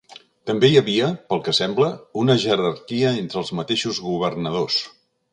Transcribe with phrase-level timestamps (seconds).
[0.49, 1.89] També hi havia, pel que sembla,
[2.21, 4.79] una jerarquia entre els mateixos governadors.